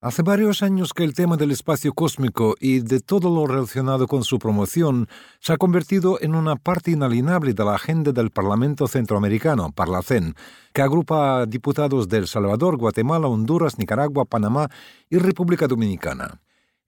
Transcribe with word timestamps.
Hace 0.00 0.22
varios 0.22 0.62
años 0.62 0.94
que 0.94 1.02
el 1.02 1.12
tema 1.12 1.36
del 1.36 1.50
espacio 1.50 1.92
cósmico 1.92 2.54
y 2.60 2.78
de 2.78 3.00
todo 3.00 3.34
lo 3.34 3.48
relacionado 3.48 4.06
con 4.06 4.22
su 4.22 4.38
promoción 4.38 5.08
se 5.40 5.52
ha 5.52 5.56
convertido 5.56 6.18
en 6.20 6.36
una 6.36 6.54
parte 6.54 6.92
inalienable 6.92 7.52
de 7.52 7.64
la 7.64 7.74
agenda 7.74 8.12
del 8.12 8.30
Parlamento 8.30 8.86
Centroamericano, 8.86 9.72
Parlacen, 9.72 10.36
que 10.72 10.82
agrupa 10.82 11.46
diputados 11.46 12.06
de 12.06 12.18
El 12.18 12.28
Salvador, 12.28 12.76
Guatemala, 12.76 13.26
Honduras, 13.26 13.76
Nicaragua, 13.76 14.24
Panamá 14.24 14.68
y 15.10 15.18
República 15.18 15.66
Dominicana. 15.66 16.40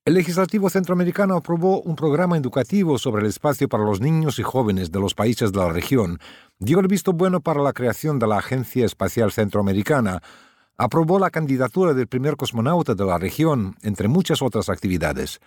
El 0.04 0.14
legislativo 0.14 0.70
centroamericano 0.70 1.34
aprobó 1.34 1.82
un 1.82 1.96
programa 1.96 2.36
educativo 2.36 2.96
sobre 2.96 3.22
el 3.22 3.28
espacio 3.28 3.68
para 3.68 3.82
los 3.82 4.00
niños 4.00 4.38
y 4.38 4.44
jóvenes 4.44 4.92
de 4.92 5.00
los 5.00 5.14
países 5.14 5.50
de 5.50 5.58
la 5.58 5.72
región, 5.72 6.20
dio 6.60 6.78
el 6.78 6.86
visto 6.86 7.12
bueno 7.12 7.40
para 7.40 7.60
la 7.60 7.72
creación 7.72 8.20
de 8.20 8.28
la 8.28 8.38
Agencia 8.38 8.86
Espacial 8.86 9.32
Centroamericana, 9.32 10.22
aprobó 10.80 11.18
la 11.18 11.28
candidatura 11.28 11.92
del 11.92 12.06
primer 12.06 12.38
cosmonauta 12.38 12.94
de 12.94 13.04
la 13.04 13.18
región, 13.18 13.76
entre 13.82 14.08
muchas 14.08 14.40
otras 14.40 14.70
actividades. 14.70 15.38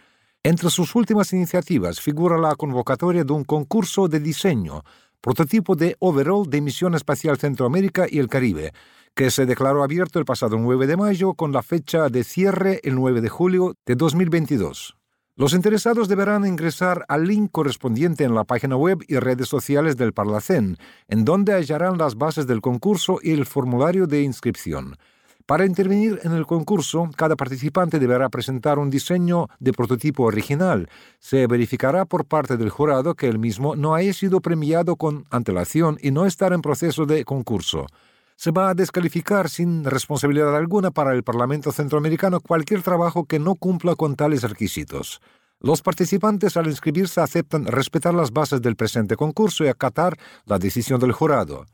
Entre 0.44 0.70
sus 0.70 0.94
últimas 0.94 1.34
iniciativas 1.34 2.00
figura 2.00 2.38
la 2.38 2.56
convocatoria 2.56 3.24
de 3.24 3.34
un 3.34 3.44
concurso 3.44 4.08
de 4.08 4.20
diseño, 4.20 4.84
prototipo 5.22 5.76
de 5.76 5.96
overall 5.98 6.48
de 6.48 6.62
Misión 6.62 6.94
Espacial 6.94 7.40
Centroamérica 7.40 8.06
y 8.08 8.20
el 8.20 8.28
Caribe, 8.28 8.74
que 9.16 9.32
se 9.32 9.48
declaró 9.48 9.82
abierto 9.84 10.20
el 10.20 10.26
pasado 10.26 10.60
9 10.60 10.86
de 10.86 10.98
mayo 10.98 11.34
con 11.34 11.52
la 11.52 11.64
fecha 11.64 12.10
de 12.10 12.24
cierre 12.24 12.80
el 12.84 12.94
9 12.94 13.22
de 13.22 13.30
julio 13.30 13.76
de 13.88 13.96
2022. 13.96 14.96
Los 15.36 15.54
interesados 15.54 16.10
deberán 16.10 16.46
ingresar 16.46 17.06
al 17.08 17.26
link 17.26 17.50
correspondiente 17.52 18.24
en 18.24 18.36
la 18.36 18.44
página 18.44 18.76
web 18.76 19.00
y 19.08 19.16
redes 19.18 19.48
sociales 19.48 19.98
del 19.98 20.14
Parlacén, 20.14 20.78
en 21.08 21.26
donde 21.26 21.54
hallarán 21.54 21.98
las 21.98 22.20
bases 22.20 22.46
del 22.46 22.62
concurso 22.62 23.18
y 23.20 23.32
el 23.32 23.48
formulario 23.48 24.06
de 24.06 24.22
inscripción. 24.22 24.96
Para 25.46 25.66
intervenir 25.66 26.22
en 26.24 26.32
el 26.32 26.46
concurso, 26.46 27.10
cada 27.18 27.36
participante 27.36 28.00
deberá 28.00 28.30
presentar 28.30 28.80
un 28.80 28.90
diseño 28.90 29.50
de 29.60 29.74
prototipo 29.74 30.24
original. 30.24 30.88
Se 31.20 31.48
verificará 31.48 32.06
por 32.06 32.24
parte 32.26 32.56
del 32.56 32.70
jurado 32.70 33.16
que 33.16 33.28
el 33.28 33.40
mismo 33.40 33.76
no 33.76 33.94
haya 33.94 34.14
sido 34.14 34.40
premiado 34.40 34.96
con 34.96 35.26
antelación 35.32 35.98
y 36.02 36.12
no 36.12 36.26
estar 36.26 36.54
en 36.54 36.62
proceso 36.62 37.06
de 37.06 37.26
concurso. 37.26 37.88
Se 38.38 38.52
va 38.52 38.70
a 38.70 38.74
descalificar 38.74 39.50
sin 39.50 39.84
responsabilidad 39.84 40.56
alguna 40.56 40.92
para 40.92 41.14
el 41.14 41.24
Parlamento 41.24 41.74
Centroamericano 41.74 42.40
cualquier 42.40 42.82
trabajo 42.82 43.26
que 43.26 43.40
no 43.40 43.56
cumpla 43.56 43.96
con 43.96 44.16
tales 44.16 44.44
requisitos. 44.44 45.20
Los 45.60 45.82
participantes 45.82 46.56
al 46.56 46.68
inscribirse 46.68 47.20
aceptan 47.20 47.66
respetar 47.66 48.14
las 48.14 48.32
bases 48.32 48.62
del 48.62 48.78
presente 48.78 49.18
concurso 49.18 49.66
y 49.66 49.68
acatar 49.68 50.18
la 50.46 50.58
decisión 50.58 51.02
del 51.02 51.12
jurado. 51.12 51.66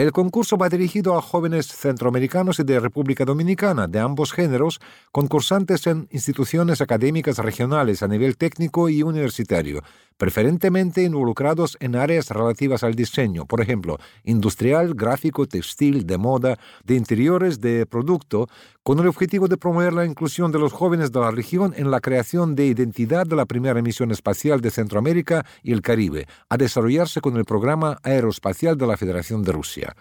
El 0.00 0.12
concurso 0.12 0.56
va 0.56 0.70
dirigido 0.70 1.14
a 1.14 1.20
jóvenes 1.20 1.66
centroamericanos 1.66 2.58
y 2.58 2.62
de 2.62 2.80
República 2.80 3.26
Dominicana 3.26 3.86
de 3.86 3.98
ambos 3.98 4.32
géneros, 4.32 4.80
concursantes 5.12 5.86
en 5.86 6.08
instituciones 6.10 6.80
académicas 6.80 7.36
regionales 7.36 8.02
a 8.02 8.08
nivel 8.08 8.38
técnico 8.38 8.88
y 8.88 9.02
universitario, 9.02 9.82
preferentemente 10.20 11.02
involucrados 11.02 11.78
en 11.80 11.96
áreas 11.96 12.28
relativas 12.28 12.84
al 12.84 12.94
diseño, 12.94 13.46
por 13.46 13.62
ejemplo, 13.62 13.96
industrial, 14.22 14.92
gráfico, 14.92 15.46
textil, 15.46 16.06
de 16.06 16.18
moda, 16.18 16.58
de 16.84 16.96
interiores, 16.96 17.58
de 17.62 17.86
producto, 17.86 18.46
con 18.82 18.98
el 18.98 19.06
objetivo 19.06 19.48
de 19.48 19.56
promover 19.56 19.94
la 19.94 20.04
inclusión 20.04 20.52
de 20.52 20.58
los 20.58 20.74
jóvenes 20.74 21.10
de 21.10 21.20
la 21.20 21.30
región 21.30 21.72
en 21.74 21.90
la 21.90 22.00
creación 22.00 22.54
de 22.54 22.66
identidad 22.66 23.26
de 23.26 23.34
la 23.34 23.46
primera 23.46 23.80
misión 23.80 24.10
espacial 24.10 24.60
de 24.60 24.70
Centroamérica 24.70 25.46
y 25.62 25.72
el 25.72 25.80
Caribe, 25.80 26.26
a 26.50 26.58
desarrollarse 26.58 27.22
con 27.22 27.38
el 27.38 27.46
programa 27.46 27.96
aeroespacial 28.02 28.76
de 28.76 28.86
la 28.86 28.98
Federación 28.98 29.42
de 29.42 29.52
Rusia. 29.52 29.96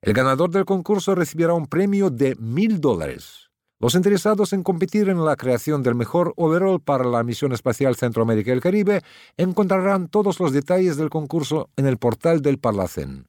El 0.00 0.14
ganador 0.14 0.48
del 0.48 0.64
concurso 0.64 1.14
recibirá 1.14 1.52
un 1.52 1.66
premio 1.66 2.08
de 2.08 2.34
mil 2.36 2.80
dólares. 2.80 3.49
Los 3.82 3.94
interesados 3.94 4.52
en 4.52 4.62
competir 4.62 5.08
en 5.08 5.24
la 5.24 5.36
creación 5.36 5.82
del 5.82 5.94
mejor 5.94 6.34
overall 6.36 6.80
para 6.80 7.04
la 7.04 7.22
Misión 7.22 7.52
Espacial 7.52 7.96
Centroamérica 7.96 8.50
y 8.50 8.52
el 8.52 8.60
Caribe 8.60 9.00
encontrarán 9.38 10.08
todos 10.08 10.38
los 10.38 10.52
detalles 10.52 10.98
del 10.98 11.08
concurso 11.08 11.70
en 11.78 11.86
el 11.86 11.96
portal 11.96 12.42
del 12.42 12.58
Parlacen. 12.58 13.26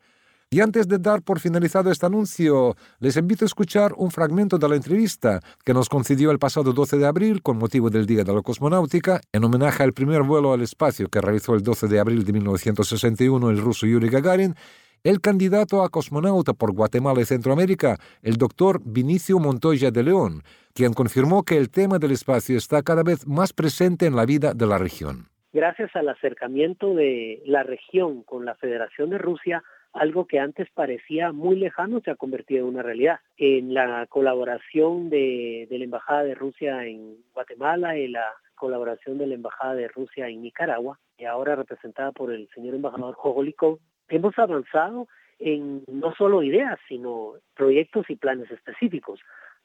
Y 0.50 0.60
antes 0.60 0.90
de 0.90 0.98
dar 0.98 1.22
por 1.22 1.40
finalizado 1.40 1.90
este 1.90 2.06
anuncio, 2.06 2.76
les 3.00 3.16
invito 3.16 3.46
a 3.46 3.48
escuchar 3.48 3.94
un 3.96 4.12
fragmento 4.12 4.58
de 4.58 4.68
la 4.68 4.76
entrevista 4.76 5.40
que 5.64 5.74
nos 5.74 5.88
concedió 5.88 6.32
el 6.32 6.40
pasado 6.40 6.74
12 6.74 6.98
de 6.98 7.08
abril 7.08 7.42
con 7.42 7.58
motivo 7.58 7.90
del 7.90 8.06
Día 8.06 8.26
de 8.26 8.34
la 8.34 8.42
Cosmonáutica, 8.42 9.22
en 9.32 9.46
homenaje 9.46 9.84
al 9.84 9.94
primer 9.94 10.24
vuelo 10.24 10.52
al 10.52 10.62
espacio 10.62 11.08
que 11.08 11.22
realizó 11.22 11.56
el 11.56 11.64
12 11.64 11.88
de 11.88 12.02
abril 12.02 12.26
de 12.26 12.34
1961 12.34 13.50
el 13.50 13.62
ruso 13.62 13.88
Yuri 13.88 14.10
Gagarin 14.10 14.58
el 15.04 15.20
candidato 15.20 15.84
a 15.84 15.90
cosmonauta 15.90 16.54
por 16.54 16.74
Guatemala 16.74 17.22
y 17.22 17.26
Centroamérica, 17.26 17.98
el 18.22 18.36
doctor 18.36 18.80
Vinicio 18.84 19.40
Montoya 19.40 19.90
de 19.90 20.04
León, 20.04 20.44
quien 20.74 20.94
confirmó 20.94 21.44
que 21.44 21.58
el 21.58 21.72
tema 21.72 21.98
del 21.98 22.12
espacio 22.12 22.58
está 22.58 22.84
cada 22.84 23.04
vez 23.04 23.26
más 23.28 23.52
presente 23.52 24.06
en 24.06 24.16
la 24.16 24.26
vida 24.26 24.54
de 24.54 24.68
la 24.68 24.78
región. 24.78 25.28
Gracias 25.54 25.94
al 25.96 26.08
acercamiento 26.08 26.94
de 26.94 27.42
la 27.46 27.64
región 27.64 28.24
con 28.24 28.46
la 28.46 28.56
Federación 28.56 29.10
de 29.10 29.18
Rusia, 29.18 29.64
algo 29.92 30.26
que 30.26 30.40
antes 30.40 30.70
parecía 30.74 31.34
muy 31.34 31.58
lejano 31.58 32.00
se 32.00 32.12
ha 32.12 32.16
convertido 32.16 32.62
en 32.62 32.74
una 32.74 32.84
realidad. 32.84 33.20
En 33.38 33.74
la 33.74 34.06
colaboración 34.08 35.10
de, 35.10 35.68
la 35.70 35.84
Embajada 35.84 36.24
de 36.24 36.36
Rusia 36.36 36.86
en 36.86 37.18
Guatemala 37.34 37.98
y 37.98 38.08
la 38.08 38.26
colaboración 38.56 39.18
de 39.18 39.28
la 39.28 39.34
Embajada 39.34 39.74
de 39.74 39.88
Rusia 39.90 40.30
en 40.30 40.44
Nicaragua, 40.44 41.00
y 41.18 41.26
ahora 41.26 41.56
representada 41.56 42.12
por 42.12 42.32
el 42.32 42.48
señor 42.56 42.76
embajador 42.76 43.16
Jogolikov, 43.16 43.80
hemos 44.12 44.38
avanzado 44.38 45.08
en 45.40 45.84
no 45.88 46.14
solo 46.16 46.44
ideas, 46.44 46.80
sino 46.88 47.34
proyectos 47.56 48.10
y 48.10 48.16
planes 48.16 48.52
específicos. 48.52 49.20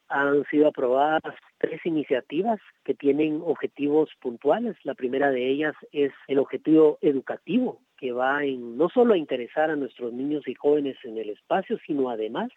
Han 0.09 0.45
sido 0.45 0.69
aprobadas 0.69 1.21
tres 1.57 1.85
iniciativas 1.85 2.59
que 2.83 2.93
tienen 2.93 3.41
objetivos 3.43 4.09
puntuales. 4.21 4.75
La 4.83 4.95
primera 4.95 5.29
de 5.31 5.47
ellas 5.47 5.75
es 5.91 6.11
el 6.27 6.39
objetivo 6.39 6.97
educativo, 7.01 7.81
que 7.97 8.13
va 8.13 8.43
en 8.43 8.77
no 8.77 8.89
solo 8.89 9.13
a 9.13 9.17
interesar 9.17 9.69
a 9.69 9.75
nuestros 9.75 10.13
niños 10.13 10.47
y 10.47 10.55
jóvenes 10.55 10.97
en 11.03 11.17
el 11.17 11.29
espacio, 11.29 11.77
sino 11.85 12.09
además 12.09 12.49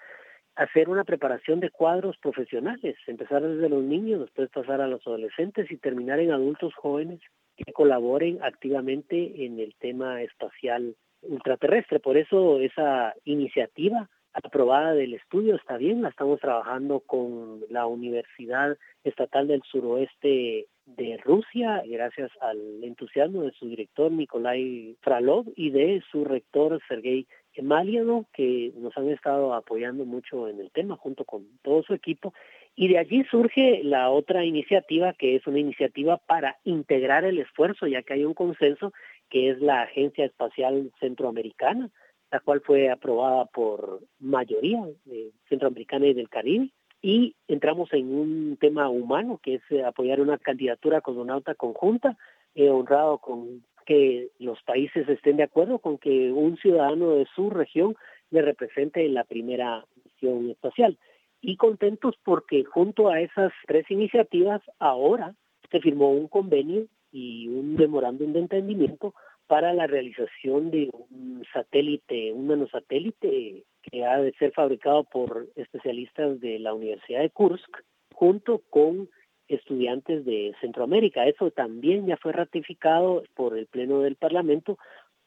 hacer 0.54 0.88
una 0.88 1.04
preparación 1.04 1.60
de 1.60 1.70
cuadros 1.70 2.16
profesionales, 2.18 2.96
empezar 3.06 3.42
desde 3.42 3.68
los 3.68 3.82
niños, 3.82 4.20
después 4.20 4.50
pasar 4.50 4.80
a 4.80 4.88
los 4.88 5.04
adolescentes 5.06 5.70
y 5.70 5.76
terminar 5.76 6.20
en 6.20 6.32
adultos 6.32 6.74
jóvenes 6.74 7.20
que 7.56 7.72
colaboren 7.72 8.38
activamente 8.42 9.44
en 9.44 9.58
el 9.58 9.74
tema 9.76 10.22
espacial 10.22 10.94
ultraterrestre. 11.22 12.00
Por 12.00 12.16
eso 12.16 12.60
esa 12.60 13.14
iniciativa 13.24 14.08
aprobada 14.32 14.94
del 14.94 15.14
estudio 15.14 15.56
está 15.56 15.76
bien, 15.76 16.02
la 16.02 16.10
estamos 16.10 16.40
trabajando 16.40 17.00
con 17.00 17.60
la 17.68 17.86
Universidad 17.86 18.78
Estatal 19.02 19.48
del 19.48 19.62
Suroeste 19.62 20.66
de 20.86 21.16
Rusia, 21.24 21.82
gracias 21.86 22.30
al 22.40 22.82
entusiasmo 22.82 23.42
de 23.42 23.52
su 23.52 23.68
director 23.68 24.10
Nikolai 24.10 24.96
Fralov 25.00 25.46
y 25.56 25.70
de 25.70 26.02
su 26.10 26.24
rector 26.24 26.80
Sergei 26.88 27.26
Emaliano, 27.54 28.26
que 28.32 28.72
nos 28.76 28.96
han 28.96 29.08
estado 29.08 29.54
apoyando 29.54 30.04
mucho 30.04 30.48
en 30.48 30.60
el 30.60 30.70
tema 30.70 30.96
junto 30.96 31.24
con 31.24 31.46
todo 31.62 31.82
su 31.82 31.94
equipo. 31.94 32.32
Y 32.76 32.88
de 32.88 32.98
allí 32.98 33.24
surge 33.30 33.82
la 33.84 34.10
otra 34.10 34.44
iniciativa, 34.44 35.12
que 35.12 35.36
es 35.36 35.46
una 35.46 35.58
iniciativa 35.58 36.18
para 36.18 36.58
integrar 36.64 37.24
el 37.24 37.38
esfuerzo, 37.38 37.86
ya 37.86 38.02
que 38.02 38.14
hay 38.14 38.24
un 38.24 38.34
consenso 38.34 38.92
que 39.28 39.50
es 39.50 39.60
la 39.60 39.82
Agencia 39.82 40.24
Espacial 40.24 40.90
Centroamericana, 41.00 41.90
la 42.30 42.40
cual 42.40 42.60
fue 42.60 42.90
aprobada 42.90 43.46
por 43.46 44.00
mayoría 44.18 44.82
de 45.04 45.30
Centroamericana 45.48 46.06
y 46.06 46.14
del 46.14 46.28
Caribe. 46.28 46.70
Y 47.02 47.34
entramos 47.48 47.92
en 47.92 48.14
un 48.14 48.56
tema 48.60 48.88
humano, 48.88 49.40
que 49.42 49.54
es 49.54 49.62
eh, 49.70 49.82
apoyar 49.82 50.20
una 50.20 50.38
candidatura 50.38 51.00
cosmonauta 51.00 51.54
conjunta, 51.54 52.16
he 52.54 52.68
honrado 52.68 53.18
con 53.18 53.64
que 53.86 54.28
los 54.38 54.62
países 54.62 55.08
estén 55.08 55.36
de 55.36 55.44
acuerdo 55.44 55.78
con 55.78 55.98
que 55.98 56.30
un 56.30 56.56
ciudadano 56.58 57.14
de 57.14 57.26
su 57.34 57.50
región 57.50 57.96
le 58.30 58.42
represente 58.42 59.04
en 59.04 59.14
la 59.14 59.24
primera 59.24 59.84
misión 60.04 60.50
espacial. 60.50 60.98
Y 61.40 61.56
contentos 61.56 62.14
porque 62.24 62.64
junto 62.64 63.08
a 63.08 63.20
esas 63.20 63.52
tres 63.66 63.90
iniciativas 63.90 64.60
ahora 64.78 65.34
se 65.70 65.80
firmó 65.80 66.12
un 66.12 66.28
convenio 66.28 66.86
y 67.12 67.48
un 67.48 67.74
memorándum 67.74 68.32
de 68.32 68.40
entendimiento 68.40 69.14
para 69.46 69.72
la 69.72 69.86
realización 69.86 70.70
de 70.70 70.90
un 71.10 71.44
satélite, 71.52 72.32
un 72.32 72.48
nanosatélite 72.48 73.64
que 73.82 74.04
ha 74.04 74.18
de 74.20 74.32
ser 74.34 74.52
fabricado 74.52 75.04
por 75.04 75.48
especialistas 75.56 76.40
de 76.40 76.58
la 76.58 76.72
Universidad 76.74 77.20
de 77.20 77.30
Kursk 77.30 77.78
junto 78.14 78.62
con 78.70 79.08
estudiantes 79.48 80.24
de 80.24 80.54
Centroamérica. 80.60 81.26
Eso 81.26 81.50
también 81.50 82.06
ya 82.06 82.16
fue 82.16 82.32
ratificado 82.32 83.24
por 83.34 83.58
el 83.58 83.66
Pleno 83.66 84.00
del 84.00 84.16
Parlamento 84.16 84.78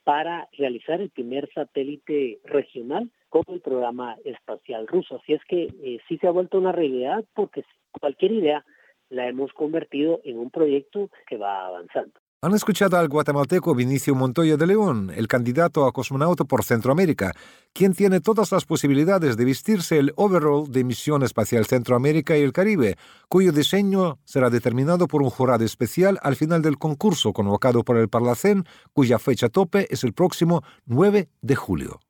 para 0.04 0.50
realizar 0.54 1.02
el 1.02 1.10
primer 1.10 1.50
satélite 1.54 2.40
regional 2.44 3.10
con 3.30 3.44
el 3.48 3.62
programa 3.62 4.18
espacial 4.26 4.88
ruso. 4.88 5.16
Así 5.16 5.34
es 5.34 5.42
que 5.46 5.64
eh, 5.84 6.00
sí 6.08 6.18
se 6.18 6.28
ha 6.28 6.32
vuelto 6.32 6.58
una 6.58 6.72
realidad 6.72 7.24
porque 7.34 7.64
cualquier 8.00 8.32
idea 8.34 8.66
la 9.10 9.28
hemos 9.28 9.54
convertido 9.54 10.22
en 10.24 10.38
un 10.38 10.50
proyecto 10.50 11.10
que 11.28 11.38
va 11.38 11.66
avanzando. 11.68 12.20
Han 12.44 12.54
escuchado 12.54 12.98
al 12.98 13.07
guatemalteco 13.07 13.74
Vinicio 13.74 14.16
Montoya 14.16 14.57
de 14.57 14.68
León, 14.68 15.13
el 15.16 15.30
candidato 15.30 15.86
a 15.86 15.94
cosmonauta 15.94 16.44
por 16.44 16.66
Centroamérica, 16.66 17.31
quien 17.72 17.94
tiene 17.94 18.19
todas 18.19 18.51
las 18.51 18.66
posibilidades 18.66 19.38
de 19.38 19.45
vestirse 19.45 19.98
el 19.98 20.12
overall 20.18 20.69
de 20.69 20.84
Misión 20.84 21.24
Espacial 21.24 21.66
Centroamérica 21.66 22.38
y 22.38 22.42
el 22.42 22.51
Caribe, 22.51 22.98
cuyo 23.30 23.54
diseño 23.54 24.19
será 24.25 24.50
determinado 24.50 25.07
por 25.07 25.22
un 25.22 25.30
jurado 25.30 25.63
especial 25.63 26.19
al 26.22 26.36
final 26.36 26.62
del 26.62 26.78
concurso 26.78 27.31
convocado 27.31 27.86
por 27.86 27.95
el 27.95 28.10
Parlacén, 28.10 28.66
cuya 28.92 29.19
fecha 29.19 29.48
tope 29.48 29.88
es 29.89 30.04
el 30.04 30.12
próximo 30.12 30.63
9 30.86 31.30
de 31.42 31.56
julio. 31.56 32.01